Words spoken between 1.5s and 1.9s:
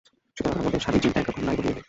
বলিলেই হয়।